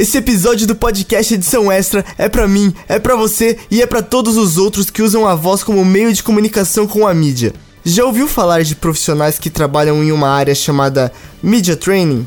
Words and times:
Esse 0.00 0.16
episódio 0.16 0.66
do 0.66 0.74
podcast 0.74 1.34
Edição 1.34 1.70
Extra 1.70 2.02
é 2.16 2.26
para 2.26 2.48
mim, 2.48 2.72
é 2.88 2.98
para 2.98 3.14
você 3.14 3.58
e 3.70 3.82
é 3.82 3.86
para 3.86 4.00
todos 4.00 4.38
os 4.38 4.56
outros 4.56 4.88
que 4.88 5.02
usam 5.02 5.26
a 5.26 5.34
voz 5.34 5.62
como 5.62 5.84
meio 5.84 6.10
de 6.10 6.22
comunicação 6.22 6.86
com 6.86 7.06
a 7.06 7.12
mídia. 7.12 7.52
Já 7.84 8.06
ouviu 8.06 8.26
falar 8.26 8.62
de 8.62 8.74
profissionais 8.74 9.38
que 9.38 9.50
trabalham 9.50 10.02
em 10.02 10.10
uma 10.10 10.30
área 10.30 10.54
chamada 10.54 11.12
Media 11.42 11.76
Training? 11.76 12.26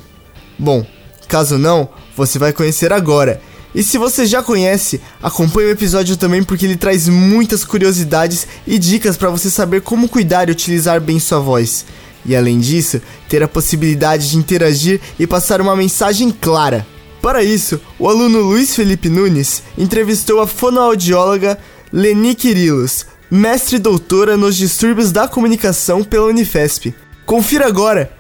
Bom, 0.56 0.86
caso 1.28 1.58
não, 1.58 1.90
você 2.16 2.38
vai 2.38 2.54
conhecer 2.54 2.94
agora. 2.94 3.42
E 3.74 3.82
se 3.82 3.98
você 3.98 4.28
já 4.28 4.44
conhece, 4.44 5.02
acompanhe 5.20 5.70
o 5.70 5.72
episódio 5.72 6.16
também 6.16 6.44
porque 6.44 6.68
ele 6.68 6.78
traz 6.78 7.08
muitas 7.08 7.66
curiosidades 7.66 8.46
e 8.68 8.78
dicas 8.78 9.18
para 9.18 9.32
você 9.32 9.50
saber 9.50 9.82
como 9.82 10.08
cuidar 10.08 10.48
e 10.48 10.52
utilizar 10.52 11.02
bem 11.02 11.20
sua 11.20 11.40
voz. 11.40 11.88
E 12.24 12.36
além 12.36 12.60
disso, 12.60 13.02
ter 13.28 13.42
a 13.42 13.48
possibilidade 13.48 14.30
de 14.30 14.38
interagir 14.38 15.02
e 15.18 15.26
passar 15.26 15.60
uma 15.60 15.76
mensagem 15.76 16.30
clara. 16.30 16.93
Para 17.24 17.42
isso, 17.42 17.80
o 17.98 18.10
aluno 18.10 18.42
Luiz 18.42 18.76
Felipe 18.76 19.08
Nunes 19.08 19.64
entrevistou 19.78 20.42
a 20.42 20.46
fonoaudióloga 20.46 21.58
Leni 21.90 22.36
Quirilos, 22.36 23.06
mestre 23.32 23.80
doutora 23.80 24.36
nos 24.36 24.58
distúrbios 24.58 25.10
da 25.10 25.26
comunicação 25.26 26.04
pela 26.04 26.26
Unifesp. 26.26 26.94
Confira 27.26 27.66
agora! 27.66 28.12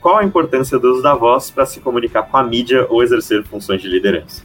Qual 0.00 0.16
a 0.16 0.24
importância 0.24 0.78
do 0.78 0.92
uso 0.92 1.02
da 1.02 1.14
voz 1.14 1.50
para 1.50 1.66
se 1.66 1.78
comunicar 1.80 2.22
com 2.22 2.38
a 2.38 2.42
mídia 2.42 2.86
ou 2.88 3.02
exercer 3.02 3.44
funções 3.44 3.82
de 3.82 3.88
liderança? 3.88 4.40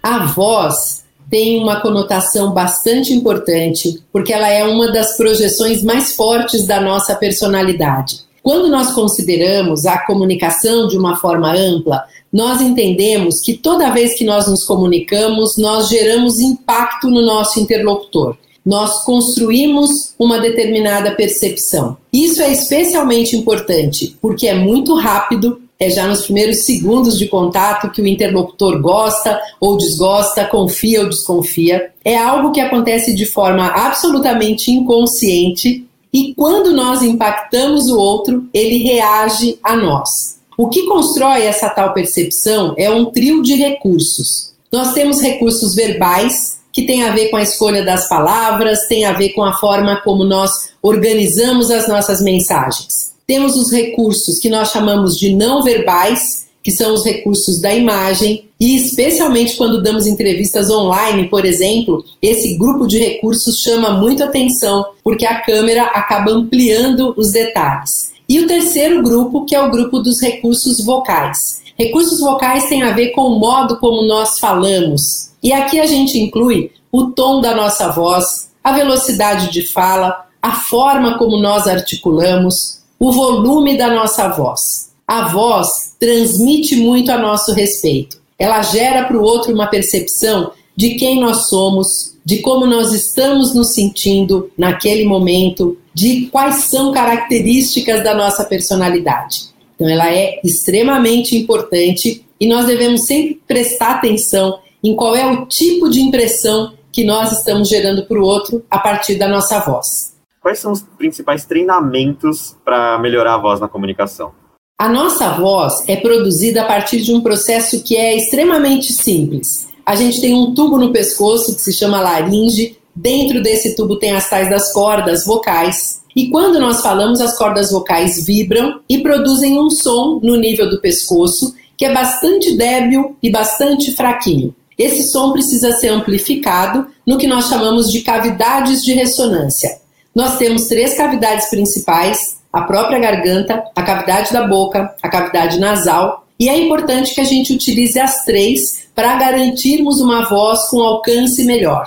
A 0.00 0.26
voz 0.26 1.04
tem 1.28 1.60
uma 1.60 1.80
conotação 1.80 2.52
bastante 2.54 3.12
importante, 3.12 4.00
porque 4.12 4.32
ela 4.32 4.48
é 4.48 4.62
uma 4.62 4.92
das 4.92 5.16
projeções 5.16 5.82
mais 5.82 6.14
fortes 6.14 6.68
da 6.68 6.80
nossa 6.80 7.16
personalidade. 7.16 8.29
Quando 8.42 8.68
nós 8.68 8.92
consideramos 8.92 9.86
a 9.86 9.98
comunicação 10.06 10.88
de 10.88 10.96
uma 10.96 11.16
forma 11.16 11.52
ampla, 11.54 12.04
nós 12.32 12.60
entendemos 12.60 13.40
que 13.40 13.54
toda 13.54 13.90
vez 13.90 14.16
que 14.16 14.24
nós 14.24 14.46
nos 14.46 14.64
comunicamos, 14.64 15.56
nós 15.58 15.88
geramos 15.88 16.38
impacto 16.38 17.10
no 17.10 17.22
nosso 17.22 17.58
interlocutor. 17.60 18.36
Nós 18.64 19.04
construímos 19.04 20.14
uma 20.18 20.38
determinada 20.38 21.12
percepção. 21.12 21.96
Isso 22.12 22.42
é 22.42 22.52
especialmente 22.52 23.36
importante 23.36 24.16
porque 24.20 24.46
é 24.46 24.54
muito 24.54 24.94
rápido, 24.94 25.60
é 25.78 25.88
já 25.88 26.06
nos 26.06 26.24
primeiros 26.24 26.64
segundos 26.64 27.18
de 27.18 27.26
contato 27.26 27.90
que 27.90 28.02
o 28.02 28.06
interlocutor 28.06 28.80
gosta 28.80 29.40
ou 29.58 29.78
desgosta, 29.78 30.44
confia 30.44 31.00
ou 31.00 31.08
desconfia. 31.08 31.90
É 32.04 32.16
algo 32.16 32.52
que 32.52 32.60
acontece 32.60 33.14
de 33.14 33.24
forma 33.24 33.66
absolutamente 33.66 34.70
inconsciente 34.70 35.86
e 36.12 36.34
quando 36.34 36.72
nós 36.72 37.02
impactamos 37.02 37.88
o 37.88 37.98
outro, 37.98 38.48
ele 38.52 38.78
reage 38.78 39.58
a 39.62 39.76
nós. 39.76 40.40
O 40.58 40.68
que 40.68 40.86
constrói 40.86 41.42
essa 41.42 41.68
tal 41.70 41.94
percepção 41.94 42.74
é 42.76 42.90
um 42.90 43.06
trio 43.06 43.42
de 43.42 43.54
recursos. 43.54 44.52
Nós 44.70 44.92
temos 44.92 45.20
recursos 45.20 45.74
verbais, 45.74 46.58
que 46.72 46.82
tem 46.82 47.02
a 47.04 47.12
ver 47.12 47.28
com 47.28 47.36
a 47.36 47.42
escolha 47.42 47.84
das 47.84 48.08
palavras, 48.08 48.86
tem 48.86 49.04
a 49.04 49.12
ver 49.12 49.30
com 49.30 49.42
a 49.42 49.56
forma 49.56 50.00
como 50.02 50.24
nós 50.24 50.70
organizamos 50.82 51.70
as 51.70 51.88
nossas 51.88 52.20
mensagens. 52.20 53.12
Temos 53.26 53.56
os 53.56 53.72
recursos 53.72 54.38
que 54.38 54.50
nós 54.50 54.70
chamamos 54.70 55.16
de 55.18 55.34
não 55.34 55.62
verbais, 55.62 56.46
que 56.62 56.70
são 56.70 56.94
os 56.94 57.04
recursos 57.04 57.60
da 57.60 57.74
imagem, 57.74 58.48
e 58.58 58.76
especialmente 58.76 59.56
quando 59.56 59.82
damos 59.82 60.06
entrevistas 60.06 60.70
online, 60.70 61.28
por 61.28 61.44
exemplo, 61.44 62.04
esse 62.20 62.58
grupo 62.58 62.86
de 62.86 62.98
recursos 62.98 63.60
chama 63.60 63.90
muito 63.90 64.22
atenção, 64.22 64.84
porque 65.02 65.24
a 65.24 65.40
câmera 65.40 65.84
acaba 65.84 66.30
ampliando 66.30 67.14
os 67.16 67.32
detalhes. 67.32 68.12
E 68.28 68.38
o 68.38 68.46
terceiro 68.46 69.02
grupo, 69.02 69.44
que 69.44 69.56
é 69.56 69.60
o 69.60 69.70
grupo 69.70 69.98
dos 69.98 70.20
recursos 70.20 70.84
vocais. 70.84 71.62
Recursos 71.76 72.20
vocais 72.20 72.68
têm 72.68 72.82
a 72.82 72.92
ver 72.92 73.10
com 73.10 73.22
o 73.22 73.38
modo 73.40 73.78
como 73.78 74.06
nós 74.06 74.38
falamos. 74.38 75.30
E 75.42 75.52
aqui 75.52 75.80
a 75.80 75.86
gente 75.86 76.18
inclui 76.18 76.70
o 76.92 77.06
tom 77.06 77.40
da 77.40 77.54
nossa 77.54 77.88
voz, 77.90 78.50
a 78.62 78.72
velocidade 78.72 79.50
de 79.50 79.66
fala, 79.66 80.26
a 80.42 80.52
forma 80.52 81.16
como 81.16 81.38
nós 81.38 81.66
articulamos, 81.66 82.80
o 82.98 83.10
volume 83.10 83.78
da 83.78 83.88
nossa 83.88 84.28
voz. 84.28 84.89
A 85.10 85.26
voz 85.26 85.96
transmite 85.98 86.76
muito 86.76 87.10
a 87.10 87.18
nosso 87.18 87.52
respeito. 87.52 88.22
Ela 88.38 88.62
gera 88.62 89.06
para 89.06 89.18
o 89.18 89.24
outro 89.24 89.52
uma 89.52 89.66
percepção 89.66 90.52
de 90.76 90.90
quem 90.90 91.20
nós 91.20 91.48
somos, 91.48 92.16
de 92.24 92.38
como 92.38 92.64
nós 92.64 92.92
estamos 92.92 93.52
nos 93.52 93.74
sentindo 93.74 94.52
naquele 94.56 95.02
momento, 95.02 95.76
de 95.92 96.26
quais 96.26 96.66
são 96.66 96.92
características 96.92 98.04
da 98.04 98.14
nossa 98.14 98.44
personalidade. 98.44 99.48
Então, 99.74 99.88
ela 99.88 100.14
é 100.14 100.38
extremamente 100.44 101.36
importante 101.36 102.24
e 102.38 102.46
nós 102.46 102.66
devemos 102.66 103.04
sempre 103.04 103.42
prestar 103.48 103.96
atenção 103.96 104.60
em 104.80 104.94
qual 104.94 105.16
é 105.16 105.26
o 105.26 105.44
tipo 105.46 105.90
de 105.90 106.00
impressão 106.00 106.72
que 106.92 107.02
nós 107.02 107.32
estamos 107.32 107.68
gerando 107.68 108.06
para 108.06 108.16
o 108.16 108.24
outro 108.24 108.64
a 108.70 108.78
partir 108.78 109.16
da 109.16 109.26
nossa 109.26 109.58
voz. 109.58 110.16
Quais 110.40 110.60
são 110.60 110.70
os 110.70 110.82
principais 110.96 111.44
treinamentos 111.44 112.56
para 112.64 112.96
melhorar 113.00 113.34
a 113.34 113.38
voz 113.38 113.58
na 113.58 113.66
comunicação? 113.66 114.38
A 114.80 114.88
nossa 114.88 115.34
voz 115.34 115.84
é 115.86 115.94
produzida 115.94 116.62
a 116.62 116.64
partir 116.64 117.02
de 117.02 117.12
um 117.12 117.20
processo 117.20 117.82
que 117.82 117.98
é 117.98 118.16
extremamente 118.16 118.94
simples. 118.94 119.68
A 119.84 119.94
gente 119.94 120.22
tem 120.22 120.32
um 120.32 120.54
tubo 120.54 120.78
no 120.78 120.90
pescoço 120.90 121.54
que 121.54 121.60
se 121.60 121.70
chama 121.70 122.00
laringe, 122.00 122.78
dentro 122.96 123.42
desse 123.42 123.76
tubo 123.76 123.98
tem 123.98 124.12
as 124.12 124.30
tais 124.30 124.48
das 124.48 124.72
cordas 124.72 125.26
vocais. 125.26 126.00
E 126.16 126.30
quando 126.30 126.58
nós 126.58 126.80
falamos, 126.80 127.20
as 127.20 127.36
cordas 127.36 127.70
vocais 127.70 128.24
vibram 128.24 128.80
e 128.88 129.02
produzem 129.02 129.58
um 129.60 129.68
som 129.68 130.18
no 130.22 130.36
nível 130.36 130.70
do 130.70 130.80
pescoço 130.80 131.54
que 131.76 131.84
é 131.84 131.92
bastante 131.92 132.56
débil 132.56 133.14
e 133.22 133.30
bastante 133.30 133.94
fraquinho. 133.94 134.54
Esse 134.78 135.02
som 135.10 135.30
precisa 135.30 135.72
ser 135.72 135.88
amplificado 135.88 136.86
no 137.06 137.18
que 137.18 137.26
nós 137.26 137.48
chamamos 137.50 137.92
de 137.92 138.00
cavidades 138.00 138.82
de 138.82 138.94
ressonância. 138.94 139.78
Nós 140.14 140.38
temos 140.38 140.68
três 140.68 140.96
cavidades 140.96 141.50
principais: 141.50 142.39
a 142.52 142.62
própria 142.62 142.98
garganta, 142.98 143.62
a 143.74 143.82
cavidade 143.82 144.32
da 144.32 144.46
boca, 144.46 144.94
a 145.02 145.08
cavidade 145.08 145.58
nasal, 145.58 146.26
e 146.38 146.48
é 146.48 146.58
importante 146.58 147.14
que 147.14 147.20
a 147.20 147.24
gente 147.24 147.52
utilize 147.52 147.98
as 147.98 148.24
três 148.24 148.88
para 148.94 149.16
garantirmos 149.16 150.00
uma 150.00 150.28
voz 150.28 150.68
com 150.68 150.80
alcance 150.80 151.44
melhor. 151.44 151.84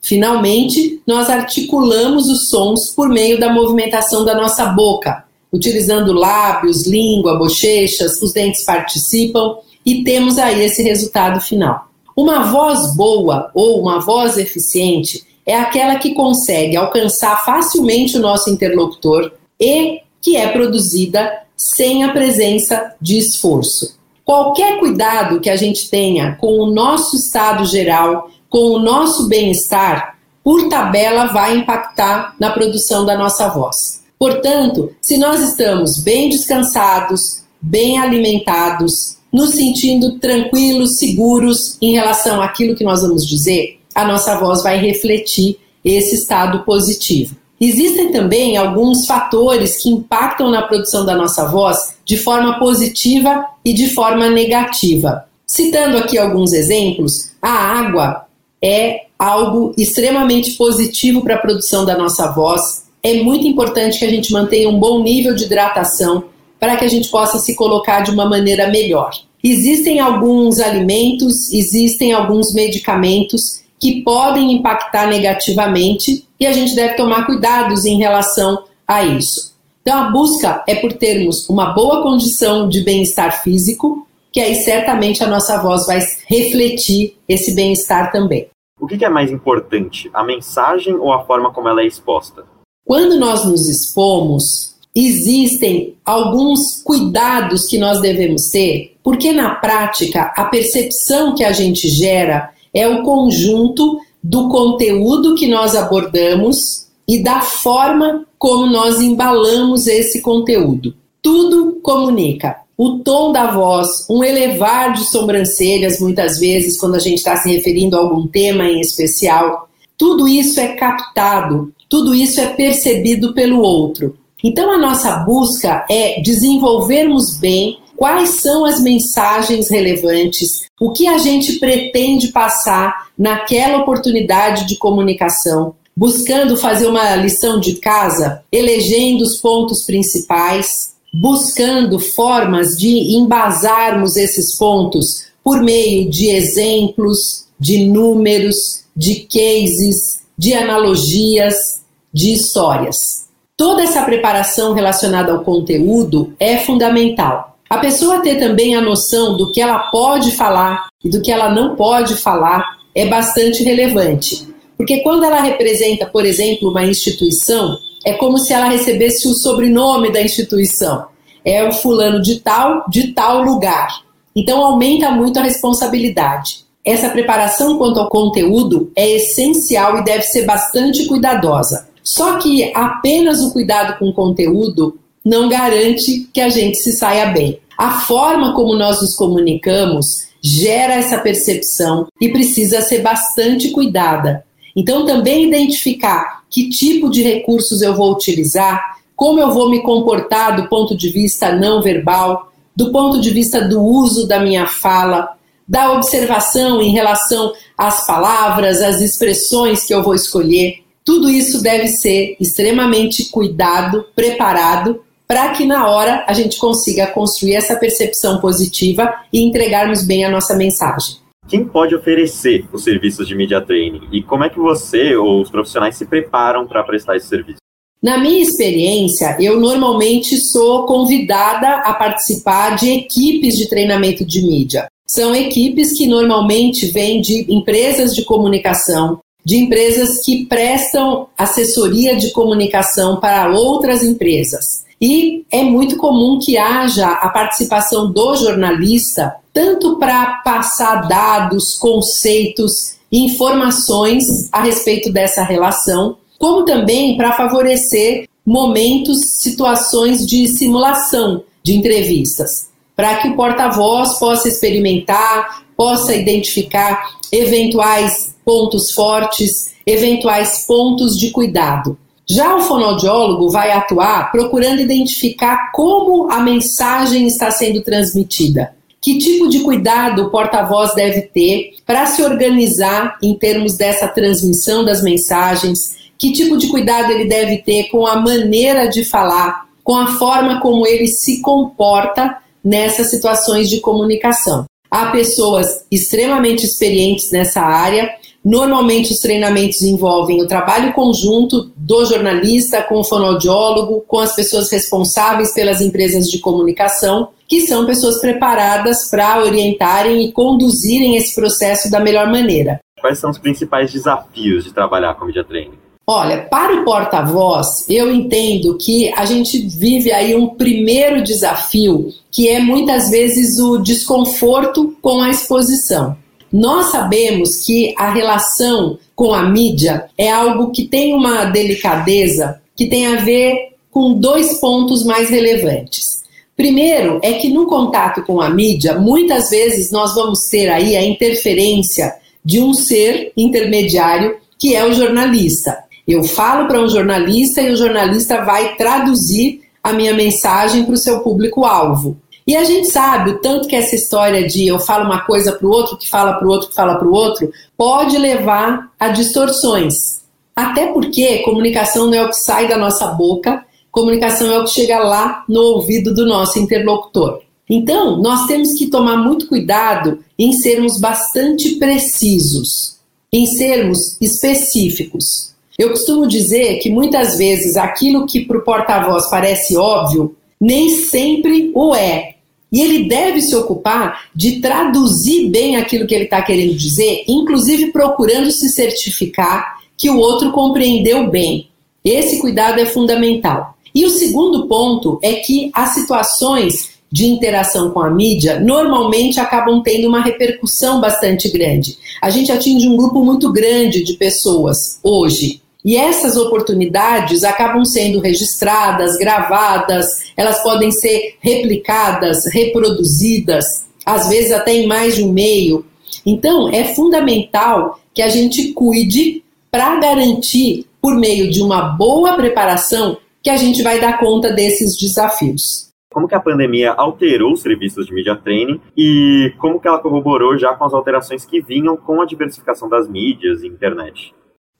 Finalmente, 0.00 1.02
nós 1.04 1.28
articulamos 1.28 2.28
os 2.28 2.48
sons 2.48 2.90
por 2.94 3.08
meio 3.08 3.40
da 3.40 3.52
movimentação 3.52 4.24
da 4.24 4.34
nossa 4.34 4.66
boca, 4.66 5.24
utilizando 5.52 6.12
lábios, 6.12 6.86
língua, 6.86 7.36
bochechas, 7.36 8.22
os 8.22 8.32
dentes 8.32 8.64
participam 8.64 9.56
e 9.84 10.04
temos 10.04 10.38
aí 10.38 10.62
esse 10.62 10.82
resultado 10.82 11.40
final. 11.40 11.88
Uma 12.16 12.44
voz 12.44 12.94
boa 12.94 13.50
ou 13.52 13.80
uma 13.80 14.00
voz 14.00 14.38
eficiente 14.38 15.24
é 15.44 15.56
aquela 15.56 15.96
que 15.96 16.14
consegue 16.14 16.76
alcançar 16.76 17.44
facilmente 17.44 18.16
o 18.16 18.20
nosso 18.20 18.48
interlocutor 18.50 19.32
e 19.60 20.00
que 20.26 20.36
é 20.36 20.48
produzida 20.48 21.42
sem 21.56 22.02
a 22.02 22.10
presença 22.10 22.96
de 23.00 23.16
esforço. 23.16 23.96
Qualquer 24.24 24.80
cuidado 24.80 25.38
que 25.38 25.48
a 25.48 25.54
gente 25.54 25.88
tenha 25.88 26.34
com 26.34 26.58
o 26.58 26.66
nosso 26.66 27.14
estado 27.14 27.64
geral, 27.64 28.28
com 28.50 28.72
o 28.72 28.80
nosso 28.80 29.28
bem-estar, 29.28 30.18
por 30.42 30.68
tabela 30.68 31.26
vai 31.26 31.56
impactar 31.56 32.34
na 32.40 32.50
produção 32.50 33.06
da 33.06 33.16
nossa 33.16 33.48
voz. 33.50 34.02
Portanto, 34.18 34.92
se 35.00 35.16
nós 35.16 35.40
estamos 35.48 36.02
bem 36.02 36.28
descansados, 36.28 37.44
bem 37.62 37.96
alimentados, 37.96 39.18
nos 39.32 39.50
sentindo 39.50 40.18
tranquilos, 40.18 40.98
seguros 40.98 41.78
em 41.80 41.92
relação 41.92 42.42
àquilo 42.42 42.74
que 42.74 42.82
nós 42.82 43.02
vamos 43.02 43.24
dizer, 43.24 43.78
a 43.94 44.04
nossa 44.04 44.36
voz 44.40 44.60
vai 44.64 44.76
refletir 44.76 45.56
esse 45.84 46.16
estado 46.16 46.64
positivo. 46.64 47.36
Existem 47.60 48.12
também 48.12 48.56
alguns 48.56 49.06
fatores 49.06 49.82
que 49.82 49.88
impactam 49.88 50.50
na 50.50 50.62
produção 50.62 51.06
da 51.06 51.16
nossa 51.16 51.46
voz 51.46 51.96
de 52.04 52.16
forma 52.16 52.58
positiva 52.58 53.46
e 53.64 53.72
de 53.72 53.94
forma 53.94 54.28
negativa. 54.28 55.24
Citando 55.46 55.96
aqui 55.96 56.18
alguns 56.18 56.52
exemplos, 56.52 57.32
a 57.40 57.50
água 57.50 58.26
é 58.62 59.06
algo 59.18 59.72
extremamente 59.78 60.52
positivo 60.52 61.22
para 61.22 61.36
a 61.36 61.40
produção 61.40 61.84
da 61.84 61.96
nossa 61.96 62.30
voz. 62.32 62.84
É 63.02 63.22
muito 63.22 63.46
importante 63.46 63.98
que 63.98 64.04
a 64.04 64.10
gente 64.10 64.32
mantenha 64.32 64.68
um 64.68 64.78
bom 64.78 65.02
nível 65.02 65.34
de 65.34 65.44
hidratação 65.44 66.24
para 66.58 66.76
que 66.76 66.84
a 66.84 66.88
gente 66.88 67.08
possa 67.08 67.38
se 67.38 67.54
colocar 67.54 68.00
de 68.00 68.10
uma 68.10 68.28
maneira 68.28 68.68
melhor. 68.68 69.10
Existem 69.42 70.00
alguns 70.00 70.58
alimentos, 70.58 71.52
existem 71.52 72.12
alguns 72.12 72.52
medicamentos 72.52 73.62
que 73.78 74.02
podem 74.02 74.52
impactar 74.52 75.06
negativamente 75.06 76.26
e 76.38 76.46
a 76.46 76.52
gente 76.52 76.74
deve 76.74 76.94
tomar 76.94 77.26
cuidados 77.26 77.84
em 77.84 77.98
relação 77.98 78.64
a 78.86 79.04
isso. 79.04 79.54
Então, 79.82 79.98
a 79.98 80.10
busca 80.10 80.64
é 80.66 80.74
por 80.74 80.92
termos 80.92 81.48
uma 81.48 81.72
boa 81.72 82.02
condição 82.02 82.68
de 82.68 82.82
bem-estar 82.82 83.42
físico, 83.42 84.06
que 84.32 84.40
aí 84.40 84.56
certamente 84.56 85.22
a 85.22 85.28
nossa 85.28 85.62
voz 85.62 85.86
vai 85.86 86.00
refletir 86.26 87.16
esse 87.28 87.54
bem-estar 87.54 88.10
também. 88.10 88.48
O 88.80 88.86
que 88.86 89.04
é 89.04 89.08
mais 89.08 89.30
importante, 89.30 90.10
a 90.12 90.22
mensagem 90.24 90.94
ou 90.94 91.12
a 91.12 91.24
forma 91.24 91.52
como 91.52 91.68
ela 91.68 91.82
é 91.82 91.86
exposta? 91.86 92.44
Quando 92.84 93.18
nós 93.18 93.44
nos 93.44 93.68
expomos, 93.68 94.76
existem 94.94 95.96
alguns 96.04 96.82
cuidados 96.82 97.66
que 97.66 97.78
nós 97.78 98.00
devemos 98.00 98.48
ter, 98.48 98.96
porque 99.02 99.32
na 99.32 99.54
prática 99.54 100.32
a 100.36 100.44
percepção 100.44 101.34
que 101.34 101.44
a 101.44 101.52
gente 101.52 101.88
gera 101.88 102.50
é 102.76 102.86
o 102.86 103.02
conjunto 103.02 103.98
do 104.22 104.48
conteúdo 104.50 105.34
que 105.34 105.48
nós 105.48 105.74
abordamos 105.74 106.86
e 107.08 107.22
da 107.22 107.40
forma 107.40 108.26
como 108.38 108.66
nós 108.66 109.00
embalamos 109.00 109.86
esse 109.86 110.20
conteúdo. 110.20 110.94
Tudo 111.22 111.80
comunica. 111.82 112.56
O 112.76 112.98
tom 112.98 113.32
da 113.32 113.50
voz, 113.50 114.06
um 114.10 114.22
elevar 114.22 114.92
de 114.92 115.10
sobrancelhas, 115.10 115.98
muitas 115.98 116.38
vezes, 116.38 116.78
quando 116.78 116.96
a 116.96 116.98
gente 116.98 117.16
está 117.16 117.34
se 117.38 117.50
referindo 117.50 117.96
a 117.96 118.00
algum 118.00 118.26
tema 118.26 118.64
em 118.64 118.80
especial, 118.80 119.70
tudo 119.96 120.28
isso 120.28 120.60
é 120.60 120.74
captado, 120.74 121.72
tudo 121.88 122.14
isso 122.14 122.38
é 122.38 122.48
percebido 122.48 123.32
pelo 123.32 123.62
outro. 123.62 124.14
Então, 124.44 124.70
a 124.70 124.76
nossa 124.76 125.16
busca 125.20 125.86
é 125.88 126.20
desenvolvermos 126.20 127.38
bem 127.38 127.78
quais 127.96 128.40
são 128.40 128.64
as 128.64 128.80
mensagens 128.80 129.70
relevantes, 129.70 130.66
o 130.80 130.92
que 130.92 131.06
a 131.06 131.18
gente 131.18 131.58
pretende 131.58 132.28
passar 132.28 133.08
naquela 133.18 133.78
oportunidade 133.78 134.66
de 134.66 134.76
comunicação, 134.76 135.74
buscando 135.96 136.56
fazer 136.56 136.86
uma 136.86 137.16
lição 137.16 137.58
de 137.58 137.76
casa, 137.76 138.42
elegendo 138.52 139.22
os 139.22 139.38
pontos 139.38 139.84
principais, 139.84 140.94
buscando 141.12 141.98
formas 141.98 142.76
de 142.76 143.16
embasarmos 143.16 144.16
esses 144.16 144.56
pontos 144.56 145.26
por 145.42 145.62
meio 145.62 146.10
de 146.10 146.28
exemplos, 146.28 147.46
de 147.58 147.86
números, 147.86 148.84
de 148.94 149.20
cases, 149.20 150.20
de 150.36 150.52
analogias, 150.52 151.80
de 152.12 152.32
histórias. 152.32 153.26
Toda 153.56 153.82
essa 153.82 154.02
preparação 154.02 154.74
relacionada 154.74 155.32
ao 155.32 155.44
conteúdo 155.44 156.34
é 156.38 156.58
fundamental. 156.58 157.55
A 157.68 157.78
pessoa 157.78 158.20
ter 158.20 158.38
também 158.38 158.76
a 158.76 158.80
noção 158.80 159.36
do 159.36 159.50
que 159.50 159.60
ela 159.60 159.90
pode 159.90 160.30
falar 160.30 160.86
e 161.04 161.10
do 161.10 161.20
que 161.20 161.32
ela 161.32 161.50
não 161.50 161.74
pode 161.74 162.14
falar 162.16 162.76
é 162.94 163.06
bastante 163.06 163.62
relevante. 163.64 164.46
Porque 164.76 165.00
quando 165.00 165.24
ela 165.24 165.40
representa, 165.40 166.06
por 166.06 166.24
exemplo, 166.24 166.70
uma 166.70 166.84
instituição, 166.84 167.76
é 168.04 168.12
como 168.12 168.38
se 168.38 168.52
ela 168.52 168.68
recebesse 168.68 169.26
o 169.26 169.34
sobrenome 169.34 170.12
da 170.12 170.22
instituição. 170.22 171.06
É 171.44 171.66
o 171.66 171.72
fulano 171.72 172.22
de 172.22 172.40
tal, 172.40 172.84
de 172.88 173.12
tal 173.12 173.42
lugar. 173.42 173.88
Então 174.34 174.64
aumenta 174.64 175.10
muito 175.10 175.38
a 175.38 175.42
responsabilidade. 175.42 176.66
Essa 176.84 177.08
preparação 177.08 177.78
quanto 177.78 177.98
ao 177.98 178.08
conteúdo 178.08 178.92
é 178.94 179.16
essencial 179.16 179.98
e 179.98 180.04
deve 180.04 180.22
ser 180.22 180.44
bastante 180.44 181.06
cuidadosa. 181.06 181.88
Só 182.00 182.38
que 182.38 182.70
apenas 182.72 183.42
o 183.42 183.52
cuidado 183.52 183.98
com 183.98 184.10
o 184.10 184.14
conteúdo 184.14 184.96
não 185.26 185.48
garante 185.48 186.28
que 186.32 186.40
a 186.40 186.48
gente 186.48 186.78
se 186.78 186.92
saia 186.92 187.26
bem. 187.26 187.58
A 187.76 188.02
forma 188.02 188.54
como 188.54 188.76
nós 188.76 189.02
nos 189.02 189.16
comunicamos 189.16 190.28
gera 190.40 190.94
essa 190.94 191.18
percepção 191.18 192.06
e 192.20 192.28
precisa 192.28 192.80
ser 192.80 193.00
bastante 193.00 193.70
cuidada. 193.70 194.44
Então, 194.76 195.04
também 195.04 195.48
identificar 195.48 196.44
que 196.48 196.70
tipo 196.70 197.10
de 197.10 197.24
recursos 197.24 197.82
eu 197.82 197.92
vou 197.92 198.12
utilizar, 198.12 198.80
como 199.16 199.40
eu 199.40 199.50
vou 199.50 199.68
me 199.68 199.82
comportar 199.82 200.54
do 200.54 200.68
ponto 200.68 200.96
de 200.96 201.08
vista 201.08 201.52
não 201.52 201.82
verbal, 201.82 202.52
do 202.76 202.92
ponto 202.92 203.20
de 203.20 203.30
vista 203.30 203.60
do 203.60 203.82
uso 203.82 204.28
da 204.28 204.38
minha 204.38 204.68
fala, 204.68 205.30
da 205.66 205.92
observação 205.92 206.80
em 206.80 206.92
relação 206.92 207.52
às 207.76 208.06
palavras, 208.06 208.80
às 208.80 209.00
expressões 209.00 209.84
que 209.84 209.92
eu 209.92 210.04
vou 210.04 210.14
escolher. 210.14 210.84
Tudo 211.04 211.28
isso 211.28 211.60
deve 211.60 211.88
ser 211.88 212.36
extremamente 212.38 213.28
cuidado, 213.30 214.04
preparado, 214.14 215.00
para 215.26 215.50
que 215.50 215.64
na 215.64 215.88
hora 215.88 216.24
a 216.26 216.32
gente 216.32 216.58
consiga 216.58 217.06
construir 217.08 217.54
essa 217.54 217.76
percepção 217.76 218.40
positiva 218.40 219.12
e 219.32 219.42
entregarmos 219.42 220.04
bem 220.06 220.24
a 220.24 220.30
nossa 220.30 220.54
mensagem. 220.54 221.16
Quem 221.48 221.64
pode 221.64 221.94
oferecer 221.94 222.64
os 222.72 222.82
serviços 222.82 223.26
de 223.26 223.34
media 223.34 223.60
training 223.60 224.08
e 224.12 224.22
como 224.22 224.44
é 224.44 224.50
que 224.50 224.58
você 224.58 225.14
ou 225.16 225.40
os 225.40 225.50
profissionais 225.50 225.96
se 225.96 226.04
preparam 226.04 226.66
para 226.66 226.82
prestar 226.82 227.16
esse 227.16 227.28
serviço? 227.28 227.58
Na 228.02 228.18
minha 228.18 228.42
experiência, 228.42 229.36
eu 229.40 229.58
normalmente 229.58 230.36
sou 230.36 230.86
convidada 230.86 231.76
a 231.78 231.94
participar 231.94 232.76
de 232.76 232.90
equipes 232.90 233.56
de 233.56 233.68
treinamento 233.68 234.24
de 234.24 234.42
mídia. 234.42 234.86
São 235.08 235.34
equipes 235.34 235.96
que 235.96 236.06
normalmente 236.06 236.86
vêm 236.86 237.20
de 237.20 237.46
empresas 237.48 238.12
de 238.12 238.24
comunicação, 238.24 239.20
de 239.46 239.58
empresas 239.58 240.24
que 240.24 240.44
prestam 240.46 241.28
assessoria 241.38 242.16
de 242.16 242.32
comunicação 242.32 243.20
para 243.20 243.48
outras 243.48 244.02
empresas. 244.02 244.84
E 245.00 245.44
é 245.52 245.62
muito 245.62 245.96
comum 245.96 246.40
que 246.42 246.58
haja 246.58 247.06
a 247.06 247.28
participação 247.28 248.10
do 248.10 248.34
jornalista, 248.34 249.36
tanto 249.54 250.00
para 250.00 250.42
passar 250.44 251.06
dados, 251.06 251.74
conceitos, 251.74 252.96
informações 253.12 254.24
a 254.50 254.62
respeito 254.62 255.12
dessa 255.12 255.44
relação, 255.44 256.16
como 256.40 256.64
também 256.64 257.16
para 257.16 257.36
favorecer 257.36 258.28
momentos, 258.44 259.18
situações 259.42 260.26
de 260.26 260.48
simulação 260.48 261.44
de 261.62 261.76
entrevistas, 261.76 262.68
para 262.96 263.16
que 263.16 263.28
o 263.28 263.36
porta-voz 263.36 264.18
possa 264.18 264.48
experimentar, 264.48 265.64
possa 265.76 266.14
identificar 266.14 267.06
eventuais 267.30 268.34
pontos 268.44 268.90
fortes, 268.92 269.74
eventuais 269.86 270.64
pontos 270.66 271.16
de 271.16 271.30
cuidado. 271.30 271.98
Já 272.28 272.56
o 272.56 272.62
fonoaudiólogo 272.62 273.50
vai 273.50 273.70
atuar 273.70 274.32
procurando 274.32 274.80
identificar 274.80 275.70
como 275.72 276.30
a 276.30 276.40
mensagem 276.40 277.26
está 277.26 277.50
sendo 277.50 277.82
transmitida. 277.82 278.74
Que 279.00 279.18
tipo 279.18 279.48
de 279.48 279.60
cuidado 279.60 280.22
o 280.22 280.30
porta-voz 280.30 280.92
deve 280.94 281.22
ter 281.22 281.74
para 281.86 282.06
se 282.06 282.22
organizar 282.24 283.16
em 283.22 283.34
termos 283.34 283.76
dessa 283.76 284.08
transmissão 284.08 284.84
das 284.84 285.02
mensagens? 285.02 285.96
Que 286.18 286.32
tipo 286.32 286.56
de 286.56 286.66
cuidado 286.66 287.12
ele 287.12 287.26
deve 287.26 287.58
ter 287.58 287.84
com 287.90 288.04
a 288.04 288.16
maneira 288.16 288.88
de 288.88 289.04
falar, 289.04 289.66
com 289.84 289.94
a 289.94 290.18
forma 290.18 290.60
como 290.60 290.84
ele 290.84 291.06
se 291.06 291.40
comporta 291.40 292.36
nessas 292.66 293.08
situações 293.10 293.70
de 293.70 293.80
comunicação? 293.80 294.66
Há 294.90 295.06
pessoas 295.10 295.84
extremamente 295.90 296.64
experientes 296.64 297.30
nessa 297.30 297.60
área 297.60 298.10
Normalmente 298.46 299.12
os 299.12 299.18
treinamentos 299.18 299.82
envolvem 299.82 300.40
o 300.40 300.46
trabalho 300.46 300.92
conjunto 300.92 301.72
do 301.76 302.04
jornalista 302.04 302.80
com 302.80 303.00
o 303.00 303.04
fonoaudiólogo, 303.04 304.04
com 304.06 304.20
as 304.20 304.36
pessoas 304.36 304.70
responsáveis 304.70 305.52
pelas 305.52 305.80
empresas 305.80 306.30
de 306.30 306.38
comunicação, 306.38 307.30
que 307.48 307.66
são 307.66 307.84
pessoas 307.84 308.20
preparadas 308.20 309.10
para 309.10 309.42
orientarem 309.42 310.24
e 310.24 310.30
conduzirem 310.30 311.16
esse 311.16 311.34
processo 311.34 311.90
da 311.90 311.98
melhor 311.98 312.28
maneira. 312.28 312.78
Quais 313.00 313.18
são 313.18 313.30
os 313.30 313.38
principais 313.38 313.92
desafios 313.92 314.62
de 314.62 314.72
trabalhar 314.72 315.14
com 315.14 315.24
media 315.24 315.42
training? 315.42 315.85
Olha, 316.08 316.42
para 316.42 316.72
o 316.72 316.84
porta-voz, 316.84 317.84
eu 317.88 318.14
entendo 318.14 318.78
que 318.78 319.12
a 319.16 319.24
gente 319.24 319.58
vive 319.58 320.12
aí 320.12 320.36
um 320.36 320.50
primeiro 320.50 321.20
desafio, 321.20 322.12
que 322.30 322.48
é 322.48 322.60
muitas 322.60 323.10
vezes 323.10 323.58
o 323.58 323.78
desconforto 323.78 324.96
com 325.02 325.20
a 325.20 325.30
exposição. 325.30 326.16
Nós 326.52 326.92
sabemos 326.92 327.64
que 327.64 327.92
a 327.98 328.12
relação 328.12 328.96
com 329.16 329.34
a 329.34 329.48
mídia 329.48 330.08
é 330.16 330.30
algo 330.30 330.70
que 330.70 330.84
tem 330.84 331.12
uma 331.12 331.46
delicadeza 331.46 332.60
que 332.76 332.86
tem 332.86 333.08
a 333.08 333.16
ver 333.16 333.74
com 333.90 334.12
dois 334.12 334.60
pontos 334.60 335.02
mais 335.04 335.28
relevantes. 335.28 336.22
Primeiro 336.56 337.18
é 337.20 337.32
que 337.32 337.48
no 337.48 337.66
contato 337.66 338.22
com 338.22 338.40
a 338.40 338.48
mídia, 338.48 338.94
muitas 338.94 339.50
vezes 339.50 339.90
nós 339.90 340.14
vamos 340.14 340.46
ter 340.48 340.68
aí 340.68 340.94
a 340.94 341.04
interferência 341.04 342.14
de 342.44 342.60
um 342.60 342.72
ser 342.72 343.32
intermediário 343.36 344.36
que 344.58 344.74
é 344.74 344.86
o 344.86 344.92
jornalista. 344.92 345.85
Eu 346.06 346.22
falo 346.22 346.68
para 346.68 346.80
um 346.80 346.88
jornalista 346.88 347.60
e 347.60 347.72
o 347.72 347.76
jornalista 347.76 348.44
vai 348.44 348.76
traduzir 348.76 349.62
a 349.82 349.92
minha 349.92 350.14
mensagem 350.14 350.84
para 350.84 350.94
o 350.94 350.98
seu 350.98 351.20
público-alvo. 351.20 352.16
E 352.46 352.54
a 352.54 352.62
gente 352.62 352.88
sabe 352.88 353.30
o 353.30 353.38
tanto 353.38 353.66
que 353.66 353.74
essa 353.74 353.96
história 353.96 354.46
de 354.46 354.68
eu 354.68 354.78
falo 354.78 355.04
uma 355.04 355.24
coisa 355.24 355.50
para 355.50 355.66
o 355.66 355.70
outro, 355.70 355.96
que 355.96 356.08
fala 356.08 356.34
para 356.34 356.46
o 356.46 356.50
outro, 356.50 356.68
que 356.68 356.74
fala 356.74 356.94
para 356.94 357.08
o 357.08 357.12
outro, 357.12 357.50
pode 357.76 358.16
levar 358.16 358.92
a 359.00 359.08
distorções. 359.08 360.22
Até 360.54 360.86
porque 360.92 361.40
comunicação 361.40 362.06
não 362.06 362.14
é 362.14 362.22
o 362.22 362.28
que 362.28 362.36
sai 362.36 362.68
da 362.68 362.78
nossa 362.78 363.08
boca, 363.08 363.64
comunicação 363.90 364.50
é 364.52 364.60
o 364.60 364.64
que 364.64 364.70
chega 364.70 365.00
lá 365.00 365.44
no 365.48 365.60
ouvido 365.60 366.14
do 366.14 366.24
nosso 366.24 366.58
interlocutor. 366.60 367.40
Então, 367.68 368.22
nós 368.22 368.46
temos 368.46 368.74
que 368.74 368.86
tomar 368.86 369.16
muito 369.16 369.48
cuidado 369.48 370.20
em 370.38 370.52
sermos 370.52 371.00
bastante 371.00 371.76
precisos, 371.76 373.00
em 373.32 373.44
sermos 373.44 374.16
específicos. 374.20 375.55
Eu 375.78 375.90
costumo 375.90 376.26
dizer 376.26 376.78
que 376.78 376.90
muitas 376.90 377.36
vezes 377.36 377.76
aquilo 377.76 378.26
que 378.26 378.44
para 378.44 378.58
o 378.58 378.62
porta-voz 378.62 379.28
parece 379.28 379.76
óbvio, 379.76 380.34
nem 380.60 380.88
sempre 380.88 381.70
o 381.74 381.94
é. 381.94 382.36
E 382.72 382.80
ele 382.80 383.08
deve 383.08 383.40
se 383.40 383.54
ocupar 383.54 384.28
de 384.34 384.60
traduzir 384.60 385.48
bem 385.50 385.76
aquilo 385.76 386.06
que 386.06 386.14
ele 386.14 386.24
está 386.24 386.42
querendo 386.42 386.74
dizer, 386.74 387.24
inclusive 387.28 387.92
procurando 387.92 388.50
se 388.50 388.68
certificar 388.70 389.76
que 389.96 390.10
o 390.10 390.18
outro 390.18 390.50
compreendeu 390.50 391.30
bem. 391.30 391.68
Esse 392.04 392.40
cuidado 392.40 392.80
é 392.80 392.86
fundamental. 392.86 393.76
E 393.94 394.04
o 394.04 394.10
segundo 394.10 394.66
ponto 394.66 395.18
é 395.22 395.34
que 395.34 395.70
as 395.74 395.94
situações 395.94 396.96
de 397.10 397.26
interação 397.26 397.90
com 397.90 398.00
a 398.00 398.10
mídia 398.10 398.60
normalmente 398.60 399.40
acabam 399.40 399.82
tendo 399.82 400.08
uma 400.08 400.20
repercussão 400.20 401.00
bastante 401.00 401.48
grande. 401.48 401.96
A 402.20 402.30
gente 402.30 402.50
atinge 402.50 402.88
um 402.88 402.96
grupo 402.96 403.24
muito 403.24 403.52
grande 403.52 404.02
de 404.02 404.14
pessoas 404.14 404.98
hoje. 405.02 405.62
E 405.86 405.96
essas 405.96 406.36
oportunidades 406.36 407.44
acabam 407.44 407.84
sendo 407.84 408.18
registradas, 408.18 409.16
gravadas, 409.16 410.32
elas 410.36 410.60
podem 410.60 410.90
ser 410.90 411.36
replicadas, 411.38 412.44
reproduzidas, 412.52 413.86
às 414.04 414.28
vezes 414.28 414.50
até 414.50 414.74
em 414.74 414.88
mais 414.88 415.14
de 415.14 415.22
um 415.22 415.32
meio. 415.32 415.86
Então, 416.26 416.68
é 416.70 416.92
fundamental 416.92 418.00
que 418.12 418.20
a 418.20 418.28
gente 418.28 418.72
cuide 418.72 419.44
para 419.70 420.00
garantir, 420.00 420.86
por 421.00 421.14
meio 421.14 421.52
de 421.52 421.62
uma 421.62 421.82
boa 421.82 422.34
preparação, 422.34 423.16
que 423.40 423.48
a 423.48 423.56
gente 423.56 423.80
vai 423.80 424.00
dar 424.00 424.18
conta 424.18 424.52
desses 424.52 424.98
desafios. 424.98 425.92
Como 426.12 426.26
que 426.26 426.34
a 426.34 426.40
pandemia 426.40 426.94
alterou 426.94 427.52
os 427.52 427.62
serviços 427.62 428.06
de 428.06 428.12
media 428.12 428.34
training 428.34 428.80
e 428.96 429.52
como 429.58 429.78
que 429.78 429.86
ela 429.86 430.00
corroborou 430.00 430.58
já 430.58 430.74
com 430.74 430.84
as 430.84 430.92
alterações 430.92 431.44
que 431.44 431.60
vinham 431.60 431.96
com 431.96 432.20
a 432.20 432.26
diversificação 432.26 432.88
das 432.88 433.08
mídias 433.08 433.62
e 433.62 433.68
internet? 433.68 434.34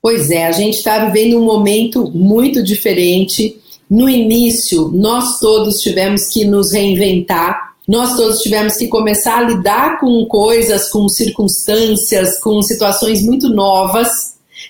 Pois 0.07 0.31
é, 0.31 0.45
a 0.45 0.53
gente 0.53 0.75
está 0.75 1.03
vivendo 1.03 1.37
um 1.37 1.43
momento 1.43 2.09
muito 2.15 2.63
diferente. 2.63 3.59
No 3.89 4.07
início, 4.07 4.89
nós 4.93 5.37
todos 5.37 5.81
tivemos 5.81 6.27
que 6.27 6.45
nos 6.45 6.71
reinventar, 6.71 7.73
nós 7.85 8.15
todos 8.15 8.39
tivemos 8.39 8.77
que 8.77 8.87
começar 8.87 9.39
a 9.39 9.41
lidar 9.41 9.99
com 9.99 10.25
coisas, 10.25 10.89
com 10.91 11.09
circunstâncias, 11.09 12.39
com 12.39 12.61
situações 12.61 13.21
muito 13.21 13.49
novas. 13.49 14.07